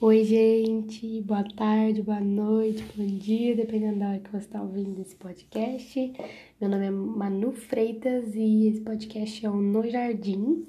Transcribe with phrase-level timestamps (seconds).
[0.00, 5.02] Oi, gente, boa tarde, boa noite, bom dia, dependendo da hora que você está ouvindo
[5.02, 6.12] esse podcast.
[6.60, 10.68] Meu nome é Manu Freitas e esse podcast é o No Jardim.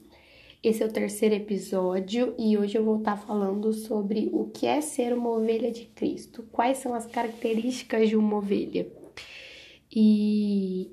[0.63, 4.81] Esse é o terceiro episódio e hoje eu vou estar falando sobre o que é
[4.81, 8.91] ser uma ovelha de Cristo, quais são as características de uma ovelha.
[9.95, 10.89] E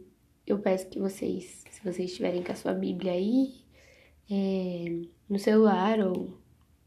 [0.47, 3.55] eu peço que vocês, se vocês estiverem com a sua Bíblia aí,
[4.31, 6.45] é, no celular ou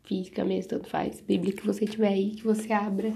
[0.09, 3.13] física mesmo, tanto faz, Bíblia que você tiver aí, que você abra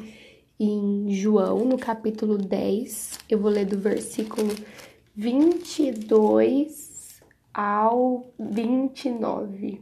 [0.60, 3.18] em João, no capítulo 10.
[3.28, 4.54] Eu vou ler do versículo
[5.16, 7.20] 22
[7.52, 9.82] ao 29.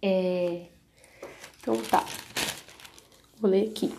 [0.00, 0.68] É...
[1.60, 2.06] Então tá.
[3.38, 3.92] Vou ler aqui.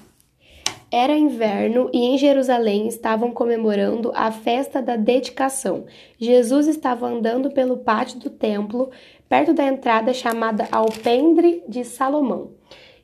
[0.94, 5.86] Era inverno e em Jerusalém estavam comemorando a festa da dedicação.
[6.18, 8.92] Jesus estava andando pelo pátio do templo,
[9.30, 12.52] perto da entrada chamada Alpendre de Salomão.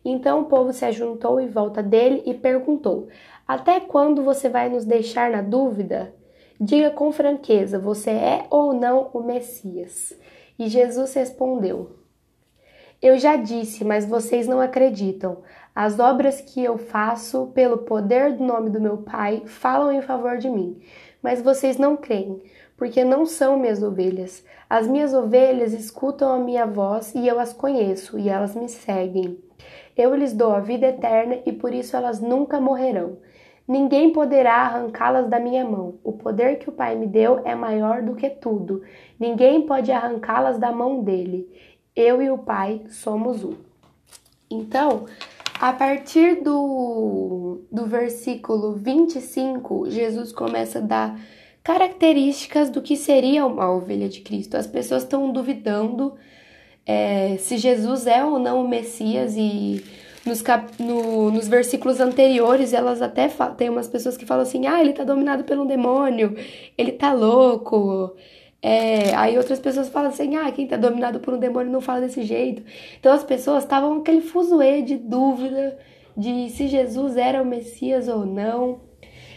[0.03, 3.07] Então o povo se ajuntou em volta dele e perguntou:
[3.47, 6.13] Até quando você vai nos deixar na dúvida?
[6.59, 10.13] Diga com franqueza: você é ou não o Messias?
[10.59, 11.91] E Jesus respondeu:
[13.01, 15.41] Eu já disse, mas vocês não acreditam.
[15.79, 20.39] As obras que eu faço pelo poder do nome do meu Pai falam em favor
[20.39, 20.81] de mim,
[21.21, 22.41] mas vocês não creem,
[22.75, 24.43] porque não são minhas ovelhas.
[24.67, 29.37] As minhas ovelhas escutam a minha voz e eu as conheço, e elas me seguem.
[29.95, 33.19] Eu lhes dou a vida eterna e por isso elas nunca morrerão.
[33.67, 35.99] Ninguém poderá arrancá-las da minha mão.
[36.03, 38.81] O poder que o Pai me deu é maior do que tudo.
[39.19, 41.47] Ninguém pode arrancá-las da mão dele.
[41.95, 43.53] Eu e o Pai somos um.
[44.49, 45.05] Então,
[45.59, 51.19] a partir do, do versículo 25, Jesus começa a dar
[51.63, 54.55] características do que seria uma ovelha de Cristo.
[54.55, 56.15] As pessoas estão duvidando
[56.85, 59.83] é, se Jesus é ou não o Messias e
[60.25, 64.79] nos, cap, no, nos versículos anteriores elas até tem umas pessoas que falam assim, ah,
[64.79, 66.35] ele tá dominado pelo demônio,
[66.77, 68.15] ele tá louco,
[68.61, 72.01] é, aí outras pessoas falam assim, ah, quem tá dominado por um demônio não fala
[72.01, 72.63] desse jeito.
[72.99, 75.77] Então as pessoas estavam aquele fuzuê de dúvida
[76.15, 78.81] de se Jesus era o Messias ou não,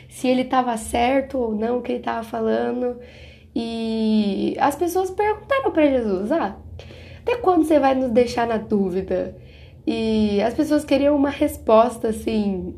[0.09, 2.99] se ele estava certo ou não o que ele estava falando.
[3.55, 6.57] E as pessoas perguntaram para Jesus, ah,
[7.21, 9.37] até quando você vai nos deixar na dúvida?
[9.87, 12.75] E as pessoas queriam uma resposta assim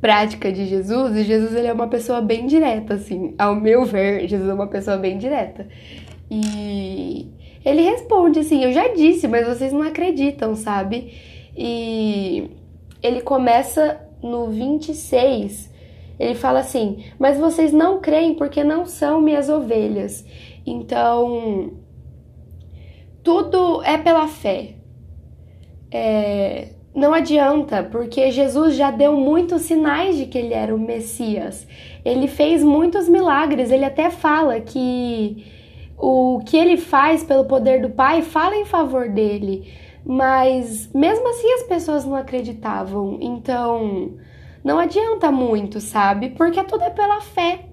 [0.00, 4.28] prática de Jesus, e Jesus ele é uma pessoa bem direta, assim, ao meu ver,
[4.28, 5.66] Jesus é uma pessoa bem direta.
[6.30, 7.28] E
[7.64, 11.12] ele responde assim: Eu já disse, mas vocês não acreditam, sabe?
[11.56, 12.50] E
[13.02, 15.72] ele começa no 26,
[16.18, 20.24] ele fala assim: Mas vocês não creem porque não são minhas ovelhas.
[20.66, 21.72] Então,
[23.22, 24.74] tudo é pela fé.
[25.90, 31.66] É, não adianta, porque Jesus já deu muitos sinais de que ele era o Messias.
[32.04, 33.70] Ele fez muitos milagres.
[33.70, 35.46] Ele até fala que
[35.96, 39.72] o que ele faz pelo poder do Pai fala em favor dele.
[40.04, 43.18] Mas mesmo assim as pessoas não acreditavam.
[43.20, 44.14] Então
[44.64, 46.30] não adianta muito, sabe?
[46.30, 47.66] Porque tudo é pela fé.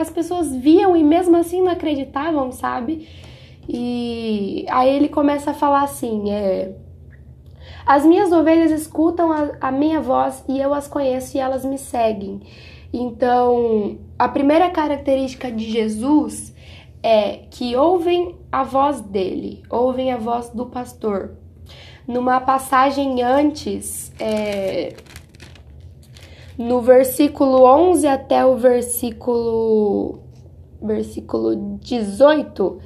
[0.00, 3.08] As pessoas viam e mesmo assim não acreditavam, sabe?
[3.68, 6.72] E aí ele começa a falar assim: é
[7.86, 11.78] as minhas ovelhas escutam a, a minha voz e eu as conheço e elas me
[11.78, 12.40] seguem.
[12.92, 16.54] Então, a primeira característica de Jesus
[17.02, 21.32] é que ouvem a voz dele, ouvem a voz do pastor.
[22.06, 24.94] Numa passagem antes, é,
[26.56, 30.20] no versículo 11 até o versículo,
[30.80, 32.78] versículo 18,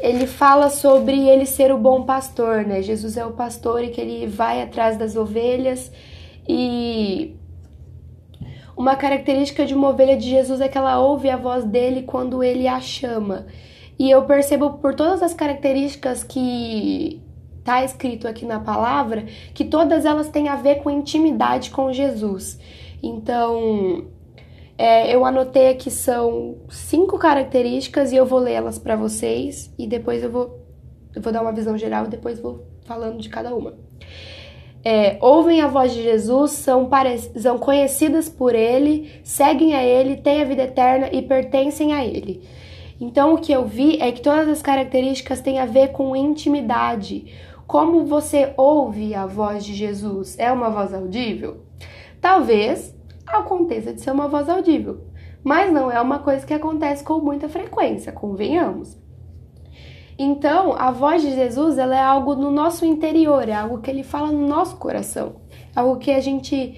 [0.00, 2.82] ele fala sobre ele ser o bom pastor, né?
[2.82, 5.90] Jesus é o pastor e que ele vai atrás das ovelhas
[6.48, 7.36] e
[8.76, 12.42] uma característica de uma ovelha de Jesus é que ela ouve a voz dele quando
[12.42, 13.46] ele a chama.
[13.98, 17.20] E eu percebo por todas as características que
[17.62, 22.58] tá escrito aqui na palavra que todas elas têm a ver com intimidade com Jesus.
[23.02, 24.06] Então,
[24.80, 30.22] é, eu anotei aqui são cinco características e eu vou lê-las para vocês e depois
[30.22, 30.64] eu vou,
[31.14, 33.74] eu vou dar uma visão geral e depois vou falando de cada uma.
[34.82, 36.88] É, ouvem a voz de Jesus, são,
[37.36, 42.42] são conhecidas por Ele, seguem a Ele, têm a vida eterna e pertencem a Ele.
[42.98, 47.26] Então, o que eu vi é que todas as características têm a ver com intimidade.
[47.66, 50.38] Como você ouve a voz de Jesus?
[50.38, 51.66] É uma voz audível?
[52.18, 52.98] Talvez
[53.38, 55.00] aconteça de ser uma voz audível,
[55.42, 58.98] mas não é uma coisa que acontece com muita frequência, convenhamos.
[60.18, 64.02] Então, a voz de Jesus, ela é algo no nosso interior, é algo que ele
[64.02, 65.36] fala no nosso coração,
[65.74, 66.74] algo que a gente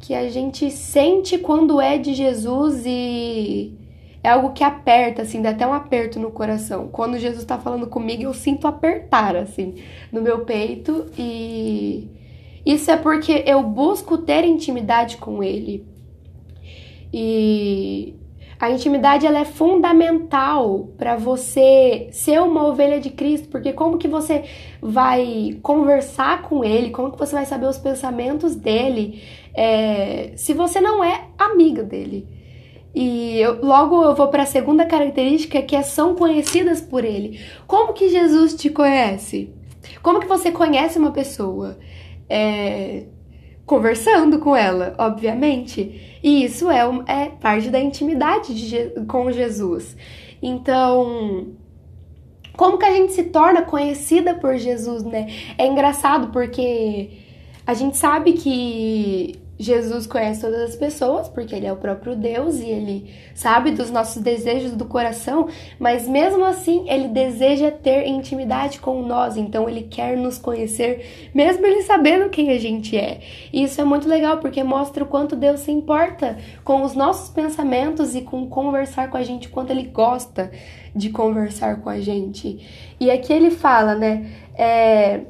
[0.00, 3.78] que a gente sente quando é de Jesus e
[4.22, 6.88] é algo que aperta, assim, dá até um aperto no coração.
[6.88, 9.74] Quando Jesus tá falando comigo, eu sinto apertar, assim,
[10.10, 12.08] no meu peito e
[12.64, 15.86] isso é porque eu busco ter intimidade com ele.
[17.12, 18.14] E
[18.60, 24.06] a intimidade ela é fundamental para você ser uma ovelha de Cristo, porque como que
[24.06, 24.44] você
[24.82, 29.22] vai conversar com Ele, como que você vai saber os pensamentos dele,
[29.54, 32.28] é, se você não é amiga dele?
[32.94, 37.40] E eu, logo eu vou para a segunda característica que é são conhecidas por Ele.
[37.66, 39.54] Como que Jesus te conhece?
[40.02, 41.78] Como que você conhece uma pessoa?
[42.30, 43.04] É,
[43.66, 46.18] conversando com ela, obviamente.
[46.22, 49.96] E isso é, é parte da intimidade de, com Jesus.
[50.42, 51.48] Então,
[52.56, 55.28] como que a gente se torna conhecida por Jesus, né?
[55.56, 57.10] É engraçado porque
[57.66, 62.60] a gente sabe que Jesus conhece todas as pessoas, porque ele é o próprio Deus
[62.60, 65.48] e ele sabe dos nossos desejos do coração,
[65.78, 71.66] mas mesmo assim ele deseja ter intimidade com nós, então ele quer nos conhecer, mesmo
[71.66, 73.20] ele sabendo quem a gente é.
[73.52, 77.28] E isso é muito legal porque mostra o quanto Deus se importa com os nossos
[77.28, 80.50] pensamentos e com conversar com a gente, quanto ele gosta
[80.96, 82.66] de conversar com a gente.
[82.98, 84.26] E aqui ele fala, né?
[84.54, 85.20] É,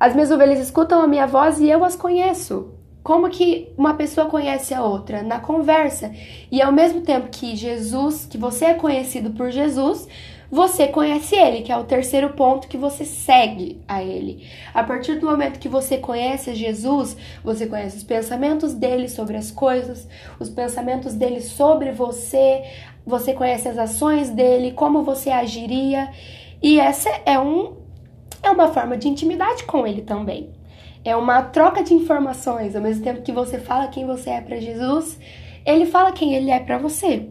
[0.00, 2.77] as minhas ovelhas escutam a minha voz e eu as conheço.
[3.08, 5.22] Como que uma pessoa conhece a outra?
[5.22, 6.12] Na conversa.
[6.52, 10.06] E ao mesmo tempo que Jesus, que você é conhecido por Jesus,
[10.50, 14.46] você conhece ele, que é o terceiro ponto que você segue a ele.
[14.74, 19.50] A partir do momento que você conhece Jesus, você conhece os pensamentos dele sobre as
[19.50, 20.06] coisas,
[20.38, 22.62] os pensamentos dele sobre você,
[23.06, 26.10] você conhece as ações dele, como você agiria,
[26.62, 27.74] e essa é um
[28.42, 30.57] é uma forma de intimidade com ele também
[31.08, 32.76] é uma troca de informações.
[32.76, 35.18] Ao mesmo tempo que você fala quem você é para Jesus,
[35.64, 37.28] ele fala quem ele é para você.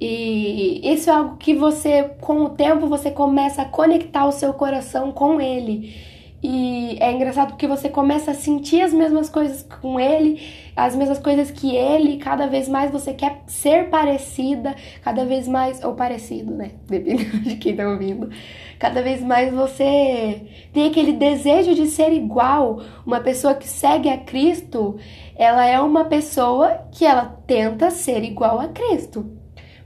[0.00, 4.54] E isso é algo que você, com o tempo, você começa a conectar o seu
[4.54, 5.94] coração com ele.
[6.42, 10.40] E é engraçado porque você começa a sentir as mesmas coisas com ele,
[10.74, 15.84] as mesmas coisas que ele, cada vez mais você quer ser parecida, cada vez mais,
[15.84, 16.70] ou parecido, né?
[16.88, 18.30] Dependendo de quem tá ouvindo.
[18.80, 20.42] Cada vez mais você
[20.72, 22.82] tem aquele desejo de ser igual.
[23.06, 24.98] Uma pessoa que segue a Cristo,
[25.36, 29.36] ela é uma pessoa que ela tenta ser igual a Cristo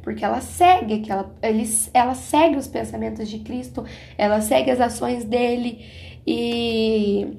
[0.01, 1.65] porque ela segue, que ela, ele,
[1.95, 3.87] ela segue os pensamentos de Cristo,
[4.19, 5.83] ela segue as ações dele.
[6.27, 7.39] E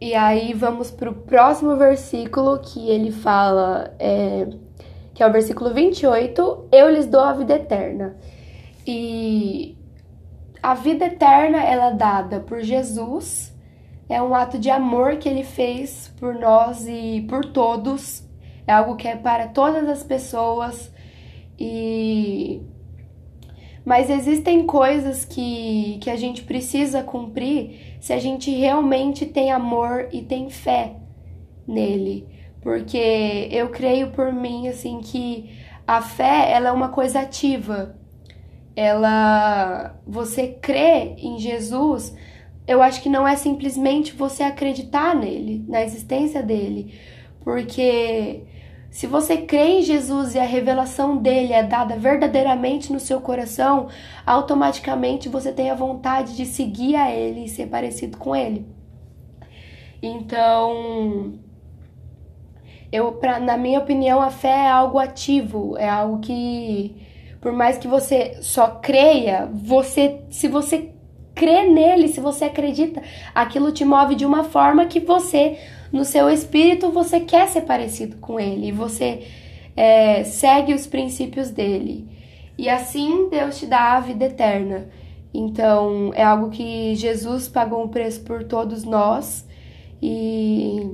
[0.00, 4.46] e aí vamos para o próximo versículo que ele fala, é,
[5.12, 8.16] que é o versículo 28, eu lhes dou a vida eterna.
[8.86, 9.76] E
[10.62, 13.54] a vida eterna ela é dada por Jesus,
[14.08, 18.22] é um ato de amor que ele fez por nós e por todos,
[18.66, 20.92] é algo que é para todas as pessoas
[21.58, 22.62] e
[23.88, 30.10] mas existem coisas que, que a gente precisa cumprir se a gente realmente tem amor
[30.12, 30.96] e tem fé
[31.66, 32.28] nele.
[32.60, 35.50] Porque eu creio por mim, assim, que
[35.86, 37.96] a fé, ela é uma coisa ativa.
[38.78, 40.00] Ela...
[40.06, 42.14] Você crê em Jesus,
[42.64, 46.94] eu acho que não é simplesmente você acreditar nele, na existência dele.
[47.40, 48.44] Porque
[48.88, 53.88] se você crê em Jesus e a revelação dele é dada verdadeiramente no seu coração,
[54.24, 58.64] automaticamente você tem a vontade de seguir a ele e ser parecido com ele.
[60.00, 61.34] Então,
[62.92, 66.94] eu, pra, na minha opinião, a fé é algo ativo, é algo que,
[67.40, 70.90] por mais que você só creia, você, se você
[71.34, 73.00] crê nele, se você acredita,
[73.34, 75.56] aquilo te move de uma forma que você
[75.92, 79.26] no seu espírito você quer ser parecido com ele, você
[79.76, 82.08] é, segue os princípios dele.
[82.58, 84.88] E assim Deus te dá a vida eterna.
[85.32, 89.46] Então é algo que Jesus pagou um preço por todos nós.
[90.02, 90.90] E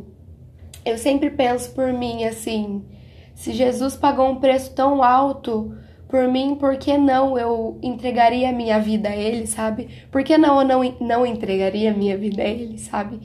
[0.84, 2.84] eu sempre penso por mim assim:
[3.34, 5.74] se Jesus pagou um preço tão alto
[6.14, 9.88] por mim, por que não eu entregaria minha vida a Ele, sabe?
[10.12, 13.18] Por que não eu não, não entregaria minha vida a Ele, sabe?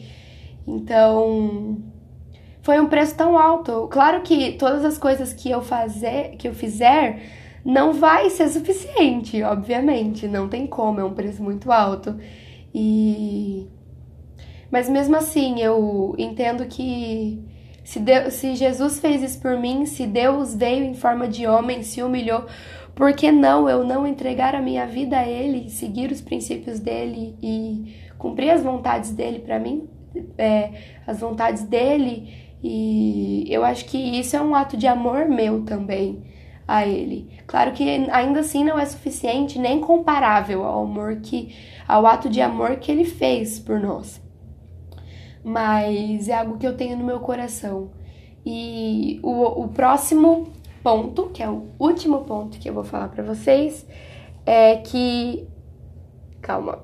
[0.67, 1.77] Então,
[2.63, 3.88] foi um preço tão alto.
[3.91, 7.22] Claro que todas as coisas que eu fazer, que eu fizer,
[7.63, 12.17] não vai ser suficiente, obviamente, não tem como, é um preço muito alto.
[12.74, 13.67] E
[14.72, 17.39] mas mesmo assim, eu entendo que
[17.89, 21.81] se, Deus, se Jesus fez isso por mim, se Deus veio em forma de homem,
[21.81, 22.46] se humilhou
[23.00, 27.34] por que não eu não entregar a minha vida a Ele, seguir os princípios dele
[27.41, 29.88] e cumprir as vontades dele para mim,
[30.38, 30.72] é,
[31.08, 32.27] as vontades dele?
[32.62, 36.22] E eu acho que isso é um ato de amor meu também
[36.68, 37.29] a Ele.
[37.48, 41.56] Claro que ainda assim não é suficiente nem comparável ao amor que
[41.88, 44.22] ao ato de amor que Ele fez por nós.
[45.41, 47.91] Mas é algo que eu tenho no meu coração.
[48.46, 50.50] E o, o próximo
[50.89, 53.86] ponto, que é o último ponto que eu vou falar para vocês,
[54.43, 55.48] é que.
[56.41, 56.79] Calma.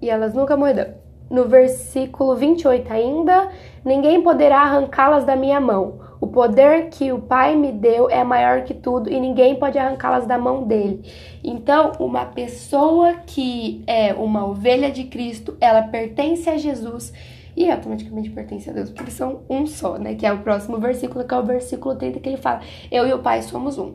[0.00, 0.94] E elas nunca mudam.
[1.28, 3.50] No versículo 28 ainda,
[3.84, 6.00] ninguém poderá arrancá-las da minha mão.
[6.18, 10.26] O poder que o Pai me deu é maior que tudo e ninguém pode arrancá-las
[10.26, 11.02] da mão dele.
[11.44, 17.12] Então, uma pessoa que é uma ovelha de Cristo, ela pertence a Jesus
[17.56, 20.14] e automaticamente pertence a Deus, porque são um só, né?
[20.14, 22.60] Que é o próximo versículo, que é o versículo 30, que ele fala:
[22.90, 23.94] Eu e o Pai somos um.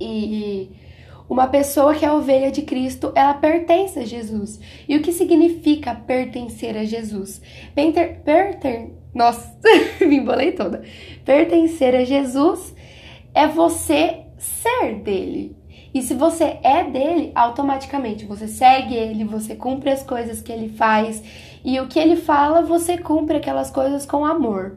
[0.00, 0.70] E
[1.28, 4.60] uma pessoa que é ovelha de Cristo, ela pertence a Jesus.
[4.88, 7.40] E o que significa pertencer a Jesus?
[7.74, 9.56] Perter, perter, nossa,
[10.00, 10.82] me embolei toda.
[11.24, 12.74] Pertencer a Jesus
[13.34, 15.56] é você ser dele.
[15.92, 20.68] E se você é dele, automaticamente você segue ele, você cumpre as coisas que ele
[20.68, 21.22] faz
[21.64, 24.76] e o que ele fala, você cumpre aquelas coisas com amor.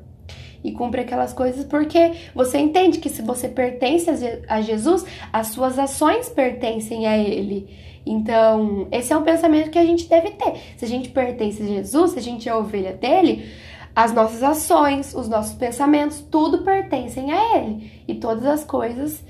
[0.63, 4.10] E cumpre aquelas coisas porque você entende que se você pertence
[4.48, 7.70] a Jesus, as suas ações pertencem a ele.
[8.06, 10.56] Então, esse é um pensamento que a gente deve ter.
[10.78, 13.52] Se a gente pertence a Jesus, se a gente é ovelha dele,
[13.96, 17.92] as nossas ações, os nossos pensamentos, tudo pertencem a ele.
[18.08, 19.24] E todas as coisas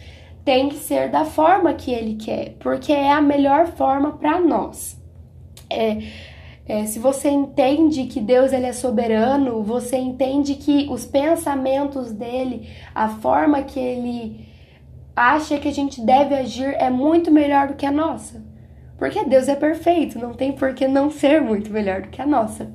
[0.46, 5.00] tem que ser da forma que ele quer, porque é a melhor forma para nós.
[5.70, 5.98] É,
[6.66, 12.70] é, se você entende que Deus ele é soberano, você entende que os pensamentos dele,
[12.96, 14.48] a forma que ele
[15.16, 18.44] acha que a gente deve agir é muito melhor do que a nossa.
[18.98, 22.26] Porque Deus é perfeito, não tem por que não ser muito melhor do que a
[22.26, 22.74] nossa.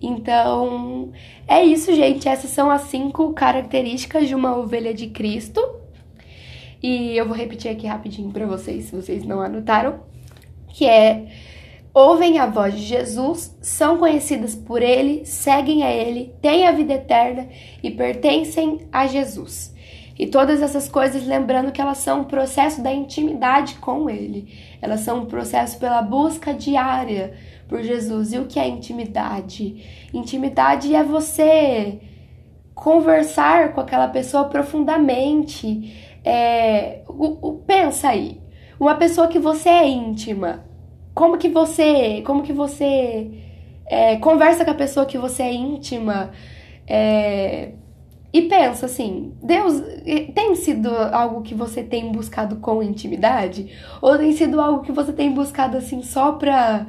[0.00, 1.10] Então,
[1.48, 2.28] é isso, gente.
[2.28, 5.60] Essas são as cinco características de uma ovelha de Cristo.
[6.82, 10.00] E eu vou repetir aqui rapidinho para vocês, se vocês não anotaram,
[10.68, 11.26] que é
[11.96, 16.92] ouvem a voz de Jesus, são conhecidas por ele, seguem a ele, têm a vida
[16.92, 17.48] eterna
[17.82, 19.74] e pertencem a Jesus.
[20.18, 24.46] E todas essas coisas, lembrando que elas são um processo da intimidade com ele.
[24.82, 27.32] Elas são um processo pela busca diária
[27.66, 28.34] por Jesus.
[28.34, 29.82] E o que é intimidade?
[30.12, 31.98] Intimidade é você
[32.74, 38.38] conversar com aquela pessoa profundamente, é, o, o, pensa aí,
[38.78, 40.65] uma pessoa que você é íntima,
[41.16, 43.30] como que você, como que você
[43.86, 46.30] é, conversa com a pessoa que você é íntima
[46.86, 47.72] é,
[48.30, 49.82] e pensa assim, Deus
[50.34, 53.72] tem sido algo que você tem buscado com intimidade?
[54.02, 56.86] Ou tem sido algo que você tem buscado assim só pra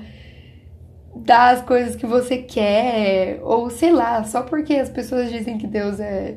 [1.15, 3.39] dar as coisas que você quer?
[3.43, 6.35] Ou sei lá, só porque as pessoas dizem que Deus é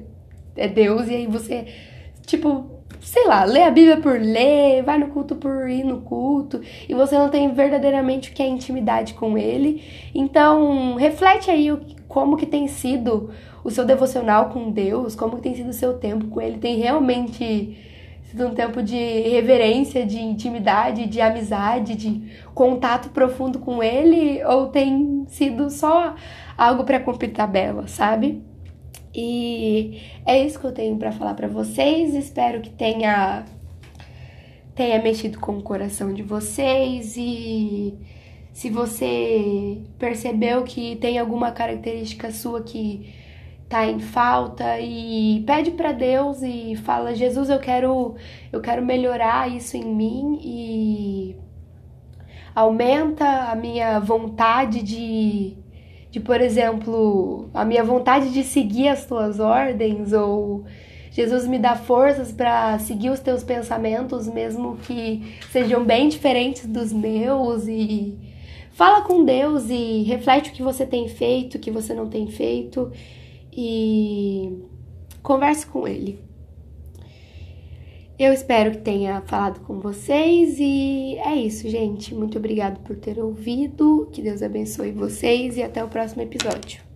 [0.57, 1.67] é Deus e aí você
[2.25, 6.61] tipo sei lá, lê a Bíblia por ler, vai no culto por ir no culto,
[6.89, 9.83] e você não tem verdadeiramente o que é intimidade com ele.
[10.15, 11.71] Então, reflete aí
[12.07, 13.31] como que tem sido
[13.65, 16.59] o seu devocional com Deus, como que tem sido o seu tempo com ele.
[16.59, 17.77] Tem realmente
[18.25, 22.23] sido um tempo de reverência, de intimidade, de amizade, de
[22.55, 26.15] contato profundo com ele, ou tem sido só
[26.57, 28.43] algo para cumprir tabela, sabe?
[29.15, 32.15] E é isso que eu tenho para falar para vocês.
[32.15, 33.45] Espero que tenha
[34.75, 37.95] tenha mexido com o coração de vocês e
[38.53, 43.13] se você percebeu que tem alguma característica sua que
[43.69, 48.15] tá em falta e pede para Deus e fala: "Jesus, eu quero
[48.53, 51.37] eu quero melhorar isso em mim e
[52.55, 55.57] aumenta a minha vontade de
[56.11, 60.65] de, por exemplo, a minha vontade de seguir as tuas ordens ou
[61.11, 66.93] Jesus me dá forças para seguir os teus pensamentos, mesmo que sejam bem diferentes dos
[66.93, 68.17] meus e
[68.73, 72.29] fala com Deus e reflete o que você tem feito, o que você não tem
[72.29, 72.91] feito
[73.53, 74.65] e
[75.23, 76.30] converse com ele.
[78.21, 82.15] Eu espero que tenha falado com vocês e é isso, gente.
[82.15, 84.11] Muito obrigado por ter ouvido.
[84.13, 86.90] Que Deus abençoe vocês e até o próximo episódio.